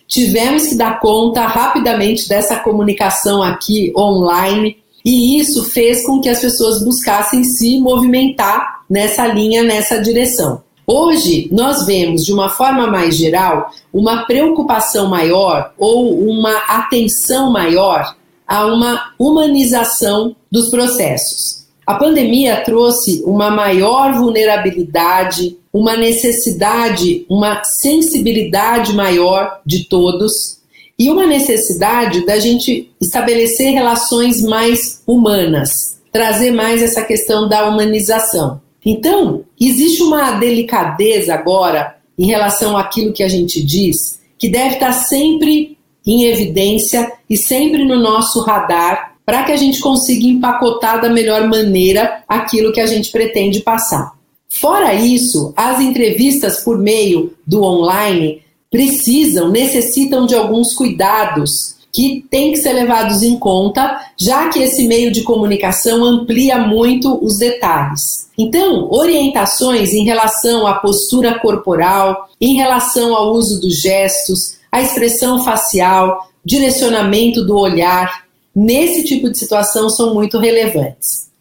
Tivemos 0.08 0.66
que 0.66 0.74
dar 0.74 1.00
conta 1.00 1.46
rapidamente 1.46 2.28
dessa 2.28 2.56
comunicação 2.56 3.44
aqui 3.44 3.94
online, 3.96 4.78
e 5.06 5.40
isso 5.40 5.66
fez 5.66 6.04
com 6.04 6.20
que 6.20 6.30
as 6.30 6.42
pessoas 6.42 6.84
buscassem 6.84 7.44
se 7.44 7.80
movimentar 7.80 8.80
nessa 8.90 9.28
linha, 9.28 9.62
nessa 9.62 10.02
direção. 10.02 10.64
Hoje, 10.90 11.50
nós 11.52 11.86
vemos, 11.86 12.24
de 12.24 12.32
uma 12.32 12.48
forma 12.48 12.88
mais 12.88 13.18
geral, 13.18 13.72
uma 13.92 14.26
preocupação 14.26 15.10
maior 15.10 15.74
ou 15.78 16.18
uma 16.18 16.56
atenção 16.60 17.52
maior 17.52 18.16
a 18.48 18.66
uma 18.68 19.12
humanização 19.20 20.34
dos 20.50 20.70
processos. 20.70 21.68
A 21.86 21.96
pandemia 21.96 22.64
trouxe 22.64 23.22
uma 23.26 23.52
maior 23.52 24.14
vulnerabilidade, 24.14 25.58
uma 25.74 25.98
necessidade, 25.98 27.26
uma 27.30 27.62
sensibilidade 27.66 28.94
maior 28.94 29.60
de 29.66 29.90
todos 29.90 30.60
e 30.98 31.10
uma 31.10 31.28
necessidade 31.28 32.26
da 32.26 32.40
gente 32.40 32.90
estabelecer 33.02 33.74
relações 33.74 34.42
mais 34.42 35.04
humanas, 35.06 36.00
trazer 36.14 36.52
mais 36.52 36.82
essa 36.82 37.04
questão 37.04 37.46
da 37.46 37.68
humanização. 37.68 38.62
Então, 38.90 39.44
existe 39.60 40.02
uma 40.02 40.32
delicadeza 40.40 41.34
agora 41.34 41.98
em 42.18 42.26
relação 42.26 42.78
àquilo 42.78 43.12
que 43.12 43.22
a 43.22 43.28
gente 43.28 43.62
diz, 43.62 44.18
que 44.40 44.48
deve 44.48 44.76
estar 44.76 44.94
sempre 44.94 45.78
em 46.06 46.24
evidência 46.24 47.12
e 47.30 47.36
sempre 47.36 47.84
no 47.84 48.00
nosso 48.00 48.40
radar, 48.40 49.18
para 49.26 49.44
que 49.44 49.52
a 49.52 49.58
gente 49.58 49.82
consiga 49.82 50.26
empacotar 50.26 51.02
da 51.02 51.10
melhor 51.10 51.50
maneira 51.50 52.24
aquilo 52.30 52.72
que 52.72 52.80
a 52.80 52.86
gente 52.86 53.12
pretende 53.12 53.60
passar. 53.60 54.14
Fora 54.48 54.94
isso, 54.94 55.54
as 55.58 55.82
entrevistas 55.82 56.64
por 56.64 56.78
meio 56.78 57.34
do 57.46 57.62
online 57.62 58.42
precisam, 58.72 59.52
necessitam 59.52 60.26
de 60.26 60.34
alguns 60.34 60.74
cuidados 60.74 61.76
que 61.98 62.24
têm 62.30 62.52
que 62.52 62.60
ser 62.60 62.74
levados 62.74 63.24
em 63.24 63.40
conta, 63.40 64.00
já 64.16 64.50
que 64.50 64.60
esse 64.60 64.88
meio 64.88 65.12
de 65.12 65.24
comunicação 65.24 66.06
amplia 66.06 66.60
muito 66.60 67.18
os 67.26 67.40
detalhes. 67.40 68.30
Então, 68.38 68.88
orientações 68.92 69.96
em 69.96 70.06
relação 70.06 70.68
à 70.68 70.76
postura 70.76 71.40
corporal, 71.40 72.30
em 72.40 72.54
relação 72.54 73.16
ao 73.16 73.34
uso 73.34 73.60
dos 73.60 73.82
gestos, 73.82 74.60
a 74.72 74.80
expressão 74.80 75.44
facial, 75.44 76.30
direcionamento 76.46 77.44
do 77.44 77.58
olhar, 77.58 78.26
nesse 78.56 79.04
tipo 79.04 79.28
de 79.32 79.40
situação 79.40 79.90
são 79.90 80.14
muito 80.14 80.38
relevantes. 80.38 81.32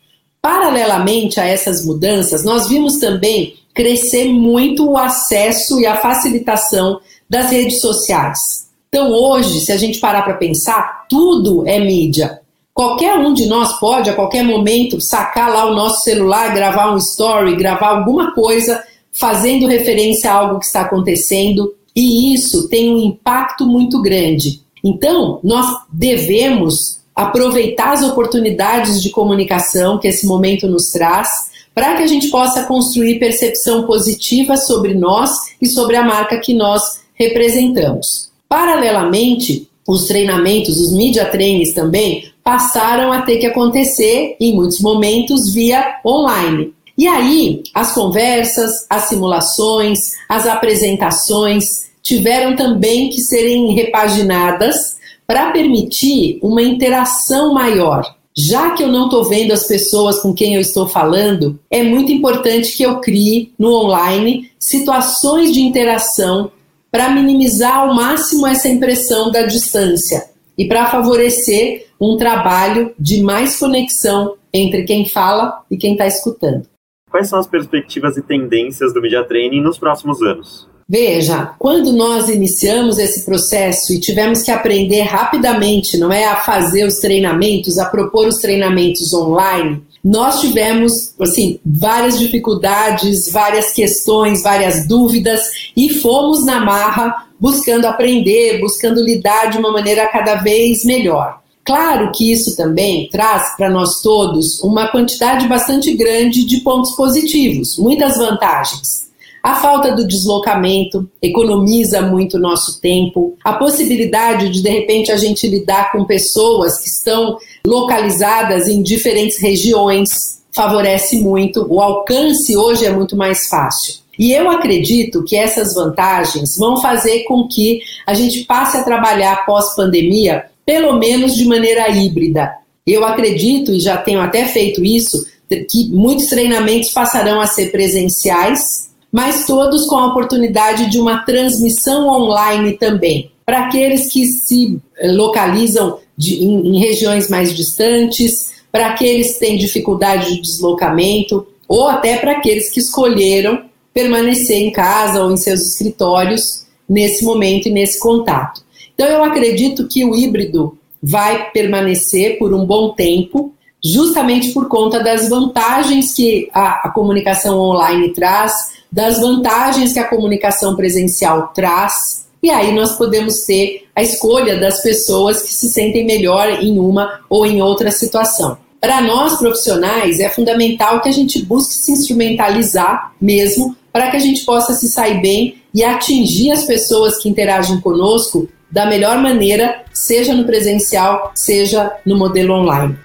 Paralelamente 0.40 1.38
a 1.38 1.44
essas 1.44 1.84
mudanças, 1.84 2.42
nós 2.42 2.66
vimos 2.66 2.96
também 2.96 3.56
crescer 3.74 4.32
muito 4.32 4.88
o 4.88 4.96
acesso 4.96 5.78
e 5.78 5.84
a 5.84 6.00
facilitação 6.00 6.98
das 7.28 7.50
redes 7.50 7.78
sociais. 7.78 8.65
Então, 8.88 9.10
hoje, 9.12 9.60
se 9.60 9.72
a 9.72 9.76
gente 9.76 10.00
parar 10.00 10.22
para 10.22 10.34
pensar, 10.34 11.06
tudo 11.08 11.66
é 11.66 11.78
mídia. 11.78 12.40
Qualquer 12.72 13.18
um 13.18 13.32
de 13.32 13.46
nós 13.46 13.78
pode, 13.78 14.10
a 14.10 14.14
qualquer 14.14 14.44
momento, 14.44 15.00
sacar 15.00 15.50
lá 15.50 15.64
o 15.64 15.74
nosso 15.74 16.02
celular, 16.02 16.54
gravar 16.54 16.92
um 16.92 16.98
story, 16.98 17.56
gravar 17.56 17.88
alguma 17.88 18.34
coisa 18.34 18.82
fazendo 19.12 19.66
referência 19.66 20.30
a 20.30 20.34
algo 20.34 20.58
que 20.58 20.66
está 20.66 20.82
acontecendo, 20.82 21.74
e 21.94 22.34
isso 22.34 22.68
tem 22.68 22.94
um 22.94 22.98
impacto 22.98 23.64
muito 23.66 24.02
grande. 24.02 24.60
Então, 24.84 25.40
nós 25.42 25.66
devemos 25.90 27.00
aproveitar 27.14 27.92
as 27.92 28.02
oportunidades 28.02 29.02
de 29.02 29.08
comunicação 29.08 29.98
que 29.98 30.06
esse 30.06 30.26
momento 30.26 30.68
nos 30.68 30.90
traz, 30.90 31.28
para 31.74 31.96
que 31.96 32.02
a 32.02 32.06
gente 32.06 32.28
possa 32.28 32.64
construir 32.64 33.18
percepção 33.18 33.86
positiva 33.86 34.56
sobre 34.58 34.92
nós 34.94 35.30
e 35.60 35.66
sobre 35.66 35.96
a 35.96 36.04
marca 36.04 36.38
que 36.38 36.52
nós 36.52 37.00
representamos. 37.14 38.30
Paralelamente, 38.48 39.68
os 39.86 40.06
treinamentos, 40.06 40.80
os 40.80 40.92
media 40.92 41.26
trainings 41.26 41.72
também, 41.72 42.30
passaram 42.42 43.12
a 43.12 43.22
ter 43.22 43.38
que 43.38 43.46
acontecer, 43.46 44.36
em 44.40 44.54
muitos 44.54 44.80
momentos, 44.80 45.52
via 45.52 46.00
online. 46.04 46.72
E 46.96 47.06
aí, 47.06 47.62
as 47.74 47.92
conversas, 47.92 48.86
as 48.88 49.08
simulações, 49.08 49.98
as 50.28 50.46
apresentações 50.46 51.86
tiveram 52.02 52.56
também 52.56 53.10
que 53.10 53.20
serem 53.20 53.74
repaginadas 53.74 54.96
para 55.26 55.50
permitir 55.50 56.38
uma 56.40 56.62
interação 56.62 57.52
maior. 57.52 58.14
Já 58.38 58.70
que 58.70 58.82
eu 58.82 58.88
não 58.88 59.06
estou 59.06 59.24
vendo 59.24 59.52
as 59.52 59.66
pessoas 59.66 60.20
com 60.20 60.32
quem 60.32 60.54
eu 60.54 60.60
estou 60.60 60.86
falando, 60.86 61.58
é 61.70 61.82
muito 61.82 62.12
importante 62.12 62.76
que 62.76 62.82
eu 62.82 63.00
crie 63.00 63.52
no 63.58 63.74
online 63.74 64.50
situações 64.58 65.52
de 65.52 65.60
interação 65.60 66.50
para 66.96 67.10
minimizar 67.10 67.80
ao 67.80 67.94
máximo 67.94 68.46
essa 68.46 68.70
impressão 68.70 69.30
da 69.30 69.42
distância 69.42 70.30
e 70.56 70.66
para 70.66 70.86
favorecer 70.86 71.88
um 72.00 72.16
trabalho 72.16 72.94
de 72.98 73.22
mais 73.22 73.58
conexão 73.58 74.34
entre 74.50 74.84
quem 74.84 75.06
fala 75.06 75.60
e 75.70 75.76
quem 75.76 75.92
está 75.92 76.06
escutando. 76.06 76.66
Quais 77.10 77.28
são 77.28 77.38
as 77.38 77.46
perspectivas 77.46 78.16
e 78.16 78.22
tendências 78.22 78.94
do 78.94 79.02
Media 79.02 79.22
Training 79.22 79.60
nos 79.60 79.78
próximos 79.78 80.22
anos? 80.22 80.66
Veja, 80.88 81.54
quando 81.58 81.92
nós 81.92 82.30
iniciamos 82.30 82.96
esse 82.96 83.26
processo 83.26 83.92
e 83.92 84.00
tivemos 84.00 84.42
que 84.42 84.50
aprender 84.50 85.02
rapidamente, 85.02 85.98
não 85.98 86.10
é 86.10 86.24
a 86.24 86.36
fazer 86.36 86.86
os 86.86 86.94
treinamentos, 86.94 87.76
a 87.76 87.84
propor 87.84 88.26
os 88.26 88.38
treinamentos 88.38 89.12
online, 89.12 89.82
nós 90.06 90.40
tivemos 90.40 91.12
assim 91.20 91.58
várias 91.66 92.16
dificuldades, 92.16 93.28
várias 93.32 93.72
questões, 93.72 94.40
várias 94.40 94.86
dúvidas 94.86 95.40
e 95.76 95.94
fomos 95.94 96.46
na 96.46 96.64
marra 96.64 97.26
buscando 97.40 97.86
aprender, 97.86 98.60
buscando 98.60 99.02
lidar 99.02 99.50
de 99.50 99.58
uma 99.58 99.72
maneira 99.72 100.06
cada 100.06 100.36
vez 100.36 100.84
melhor. 100.84 101.40
Claro 101.64 102.12
que 102.14 102.30
isso 102.30 102.56
também 102.56 103.08
traz 103.10 103.56
para 103.56 103.68
nós 103.68 104.00
todos 104.00 104.62
uma 104.62 104.86
quantidade 104.86 105.48
bastante 105.48 105.92
grande 105.94 106.46
de 106.46 106.58
pontos 106.58 106.92
positivos, 106.92 107.76
muitas 107.76 108.16
vantagens. 108.16 109.06
A 109.42 109.56
falta 109.56 109.92
do 109.92 110.06
deslocamento 110.06 111.08
economiza 111.20 112.02
muito 112.02 112.38
nosso 112.38 112.80
tempo. 112.80 113.36
A 113.44 113.52
possibilidade 113.52 114.50
de, 114.50 114.62
de 114.62 114.68
repente, 114.68 115.10
a 115.10 115.16
gente 115.16 115.48
lidar 115.48 115.90
com 115.90 116.04
pessoas 116.04 116.78
que 116.80 116.88
estão 116.88 117.36
localizadas 117.66 118.68
em 118.68 118.82
diferentes 118.82 119.40
regiões 119.40 120.08
favorece 120.52 121.20
muito. 121.20 121.66
O 121.68 121.80
alcance 121.80 122.56
hoje 122.56 122.86
é 122.86 122.90
muito 122.90 123.16
mais 123.16 123.46
fácil. 123.48 123.96
E 124.18 124.32
eu 124.32 124.48
acredito 124.48 125.22
que 125.24 125.36
essas 125.36 125.74
vantagens 125.74 126.56
vão 126.56 126.78
fazer 126.78 127.24
com 127.24 127.46
que 127.46 127.80
a 128.06 128.14
gente 128.14 128.44
passe 128.44 128.78
a 128.78 128.82
trabalhar 128.82 129.44
pós-pandemia, 129.44 130.46
pelo 130.64 130.98
menos 130.98 131.34
de 131.34 131.44
maneira 131.44 131.88
híbrida. 131.90 132.50
Eu 132.86 133.04
acredito, 133.04 133.72
e 133.72 133.80
já 133.80 133.98
tenho 133.98 134.20
até 134.20 134.46
feito 134.46 134.82
isso, 134.82 135.26
que 135.48 135.88
muitos 135.90 136.26
treinamentos 136.26 136.90
passarão 136.90 137.40
a 137.40 137.46
ser 137.46 137.70
presenciais, 137.70 138.88
mas 139.12 139.44
todos 139.44 139.86
com 139.86 139.96
a 139.96 140.06
oportunidade 140.06 140.90
de 140.90 140.98
uma 140.98 141.18
transmissão 141.24 142.08
online 142.08 142.72
também. 142.78 143.30
Para 143.46 143.66
aqueles 143.66 144.12
que 144.12 144.26
se 144.26 144.78
localizam 145.02 146.00
de, 146.18 146.44
em, 146.44 146.74
em 146.74 146.78
regiões 146.80 147.30
mais 147.30 147.54
distantes, 147.54 148.52
para 148.72 148.88
aqueles 148.88 149.34
que 149.34 149.40
têm 149.40 149.56
dificuldade 149.56 150.34
de 150.34 150.42
deslocamento, 150.42 151.46
ou 151.68 151.88
até 151.88 152.18
para 152.18 152.32
aqueles 152.32 152.70
que 152.70 152.80
escolheram 152.80 153.64
permanecer 153.94 154.58
em 154.58 154.70
casa 154.70 155.24
ou 155.24 155.32
em 155.32 155.36
seus 155.36 155.62
escritórios 155.62 156.66
nesse 156.88 157.24
momento 157.24 157.68
e 157.68 157.72
nesse 157.72 157.98
contato. 157.98 158.62
Então, 158.94 159.06
eu 159.06 159.24
acredito 159.24 159.88
que 159.88 160.04
o 160.04 160.14
híbrido 160.14 160.76
vai 161.02 161.50
permanecer 161.50 162.38
por 162.38 162.52
um 162.52 162.66
bom 162.66 162.90
tempo, 162.90 163.54
justamente 163.82 164.52
por 164.52 164.68
conta 164.68 165.00
das 165.02 165.28
vantagens 165.28 166.14
que 166.14 166.48
a, 166.52 166.88
a 166.88 166.90
comunicação 166.90 167.58
online 167.58 168.12
traz, 168.12 168.52
das 168.90 169.20
vantagens 169.20 169.92
que 169.92 169.98
a 169.98 170.08
comunicação 170.08 170.76
presencial 170.76 171.52
traz. 171.54 172.25
E 172.46 172.50
aí 172.50 172.72
nós 172.72 172.96
podemos 172.96 173.40
ter 173.40 173.88
a 173.92 174.04
escolha 174.04 174.56
das 174.56 174.80
pessoas 174.80 175.42
que 175.42 175.52
se 175.52 175.68
sentem 175.68 176.06
melhor 176.06 176.62
em 176.62 176.78
uma 176.78 177.18
ou 177.28 177.44
em 177.44 177.60
outra 177.60 177.90
situação. 177.90 178.56
Para 178.80 179.00
nós 179.00 179.36
profissionais, 179.36 180.20
é 180.20 180.28
fundamental 180.28 181.00
que 181.00 181.08
a 181.08 181.12
gente 181.12 181.44
busque 181.44 181.74
se 181.74 181.90
instrumentalizar 181.90 183.12
mesmo 183.20 183.76
para 183.92 184.12
que 184.12 184.16
a 184.16 184.20
gente 184.20 184.44
possa 184.44 184.74
se 184.74 184.86
sair 184.86 185.20
bem 185.20 185.60
e 185.74 185.82
atingir 185.82 186.52
as 186.52 186.62
pessoas 186.62 187.20
que 187.20 187.28
interagem 187.28 187.80
conosco 187.80 188.48
da 188.70 188.86
melhor 188.86 189.18
maneira, 189.18 189.82
seja 189.92 190.32
no 190.32 190.44
presencial, 190.44 191.32
seja 191.34 191.90
no 192.06 192.16
modelo 192.16 192.54
online. 192.54 192.96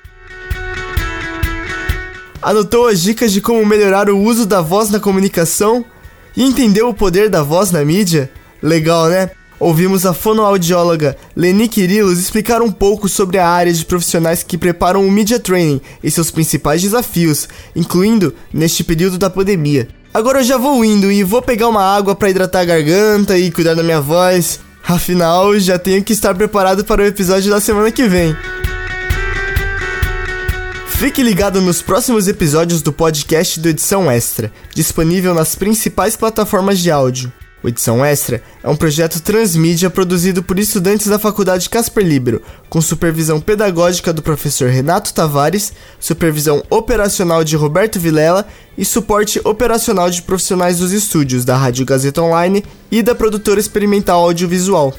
Anotou 2.39 2.86
as 2.86 3.01
dicas 3.01 3.33
de 3.33 3.41
como 3.41 3.65
melhorar 3.65 4.07
o 4.07 4.19
uso 4.19 4.45
da 4.45 4.62
voz 4.62 4.91
na 4.91 5.00
comunicação 5.00 5.83
e 6.38 6.43
entendeu 6.43 6.89
o 6.89 6.93
poder 6.93 7.27
da 7.27 7.41
voz 7.41 7.71
na 7.71 7.83
mídia? 7.83 8.29
Legal, 8.62 9.10
né? 9.10 9.32
ouvimos 9.62 10.08
a 10.08 10.13
fonoaudióloga 10.13 11.15
Leni 11.36 11.68
Quirilos 11.68 12.20
explicar 12.20 12.63
um 12.63 12.72
pouco 12.72 13.08
sobre 13.08 13.38
a 13.38 13.48
área 13.48 13.72
de 13.72 13.86
profissionais 13.86 14.41
que 14.41 14.58
preparam 14.58 15.06
o 15.06 15.12
Media 15.12 15.39
Training 15.39 15.80
e 16.03 16.10
seus 16.10 16.32
principais 16.32 16.82
desafios, 16.82 17.48
incluindo 17.75 18.34
neste 18.51 18.84
período 18.84 19.20
da 19.20 19.30
pandemia. 19.30 19.88
Agora 20.12 20.39
eu 20.39 20.44
já 20.44 20.58
vou 20.58 20.84
indo 20.84 21.12
e 21.12 21.24
vou 21.24 21.41
pegar 21.41 21.70
uma 21.70 21.84
água 21.84 22.15
para 22.15 22.30
hidratar 22.30 22.62
a 22.62 22.65
garganta 22.65 23.38
e 23.38 23.51
cuidar 23.51 23.75
da 23.75 23.84
minha 23.84 24.01
voz. 24.01 24.60
Afinal, 24.84 25.58
já 25.60 25.77
tenho 25.77 26.03
que 26.03 26.12
estar 26.12 26.34
preparado 26.34 26.84
para 26.84 27.03
o 27.03 27.06
episódio 27.06 27.51
da 27.51 27.62
semana 27.62 27.91
que 27.91 28.08
vem. 28.08 28.36
Fique 30.88 31.24
ligado 31.24 31.62
nos 31.62 31.82
próximos 31.82 32.27
episódios 32.27 32.82
do 32.82 32.91
podcast 32.91 33.60
do 33.60 33.70
Edição 33.70 34.12
Extra, 34.12 34.51
disponível 34.74 35.34
nas 35.34 35.56
principais 35.56 36.15
plataformas 36.15 36.80
de 36.80 36.91
áudio. 36.91 37.32
O 37.63 37.68
Edição 37.68 38.03
Extra 38.03 38.41
é 38.63 38.70
um 38.70 38.75
projeto 38.75 39.22
transmídia 39.22 39.89
produzido 39.89 40.41
por 40.41 40.58
estudantes 40.58 41.08
da 41.08 41.20
Faculdade 41.20 41.70
Casper 41.70 42.03
Libero, 42.03 42.41
com 42.70 42.82
supervisão 42.82 43.39
pedagógica 43.39 44.12
do 44.12 44.24
professor 44.24 44.70
Renato 44.70 45.13
Tavares, 45.13 45.72
supervisão 46.00 46.63
operacional 46.72 47.44
de 47.44 47.56
Roberto 47.56 48.00
Vilela 48.00 48.48
e 48.75 48.84
suporte 48.84 49.39
operacional 49.44 50.10
de 50.10 50.24
profissionais 50.24 50.80
dos 50.80 50.91
estúdios 50.91 51.46
da 51.46 51.56
Rádio 51.56 51.86
Gazeta 51.86 52.22
Online 52.22 52.65
e 52.89 53.03
da 53.03 53.13
produtora 53.13 53.60
experimental 53.60 54.24
audiovisual. 54.24 54.94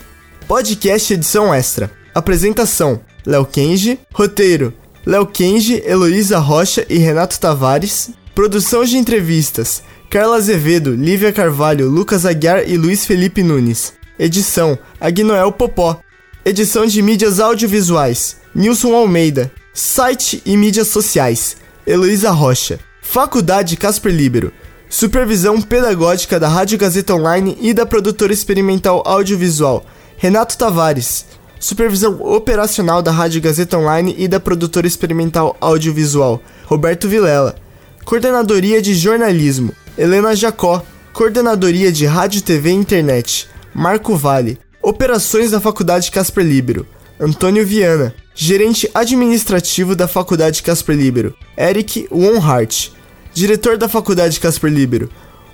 Podcast 0.46 1.14
Edição 1.14 1.52
Extra. 1.52 1.90
Apresentação: 2.14 3.00
Léo 3.26 3.44
Kenji. 3.44 3.98
Roteiro: 4.14 4.72
Léo 5.04 5.26
Kenji, 5.26 5.82
Heloísa 5.84 6.38
Rocha 6.38 6.86
e 6.88 6.98
Renato 6.98 7.40
Tavares. 7.40 8.10
Produção 8.34 8.82
de 8.82 8.96
entrevistas: 8.96 9.82
Carla 10.08 10.36
Azevedo, 10.36 10.94
Lívia 10.94 11.30
Carvalho, 11.32 11.90
Lucas 11.90 12.24
Aguiar 12.24 12.66
e 12.66 12.78
Luiz 12.78 13.04
Felipe 13.04 13.42
Nunes. 13.42 13.92
Edição: 14.18 14.78
Agnoel 14.98 15.52
Popó. 15.52 16.00
Edição 16.42 16.86
de 16.86 17.02
mídias 17.02 17.38
audiovisuais: 17.38 18.38
Nilson 18.54 18.94
Almeida. 18.94 19.52
Site 19.74 20.42
e 20.46 20.56
mídias 20.56 20.88
sociais: 20.88 21.58
Heloísa 21.86 22.30
Rocha. 22.30 22.80
Faculdade 23.02 23.76
Casper 23.76 24.14
Libero. 24.14 24.50
Supervisão 24.88 25.60
pedagógica 25.60 26.40
da 26.40 26.48
Rádio 26.48 26.78
Gazeta 26.78 27.14
Online 27.14 27.58
e 27.60 27.74
da 27.74 27.84
produtora 27.84 28.32
experimental 28.32 29.02
audiovisual: 29.04 29.84
Renato 30.16 30.56
Tavares. 30.56 31.26
Supervisão 31.60 32.18
operacional 32.22 33.02
da 33.02 33.10
Rádio 33.10 33.42
Gazeta 33.42 33.76
Online 33.76 34.14
e 34.16 34.26
da 34.26 34.40
produtora 34.40 34.86
experimental 34.86 35.54
audiovisual: 35.60 36.42
Roberto 36.64 37.06
Vilela. 37.06 37.61
Coordenadoria 38.04 38.82
de 38.82 38.94
Jornalismo: 38.94 39.74
Helena 39.96 40.34
Jacó, 40.34 40.84
Coordenadoria 41.12 41.92
de 41.92 42.06
Rádio, 42.06 42.42
TV 42.42 42.70
e 42.70 42.74
Internet, 42.74 43.48
Marco 43.74 44.16
Vale, 44.16 44.58
Operações 44.82 45.50
da 45.50 45.60
Faculdade 45.60 46.10
Casper 46.10 46.44
Libero, 46.44 46.86
Antônio 47.20 47.64
Viana, 47.64 48.14
Gerente 48.34 48.90
Administrativo 48.94 49.94
da 49.94 50.08
Faculdade 50.08 50.62
Casper 50.62 50.96
Libero, 50.96 51.34
Eric 51.56 52.08
Wonhart, 52.10 52.90
Diretor 53.32 53.78
da 53.78 53.88
Faculdade 53.88 54.40
Casper 54.40 54.72
Libero, 54.72 55.08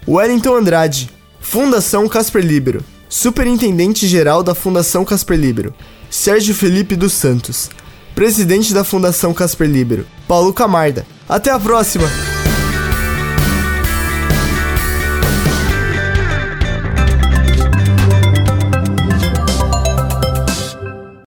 Wellington 0.06 0.56
Andrade, 0.56 1.10
Fundação 1.40 2.08
Casper 2.08 2.42
Libero, 2.42 2.82
Superintendente-Geral 3.08 4.42
da 4.42 4.54
Fundação 4.54 5.04
Casper 5.04 5.38
Libero, 5.38 5.74
Sérgio 6.10 6.54
Felipe 6.54 6.96
dos 6.96 7.12
Santos, 7.12 7.68
Presidente 8.14 8.72
da 8.72 8.84
Fundação 8.84 9.34
Casper 9.34 9.68
Libero, 9.68 10.06
Paulo 10.26 10.52
Camarda. 10.52 11.06
Até 11.28 11.50
a 11.50 11.58
próxima! 11.58 12.27